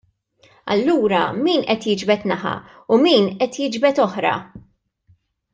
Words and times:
Allura 0.75 1.19
min 1.49 1.65
qed 1.73 1.85
jiġbed 1.91 2.25
naħa 2.31 2.55
u 2.93 2.99
min 3.05 3.31
qed 3.37 3.53
jiġbed 3.65 4.05
oħra. 4.07 4.37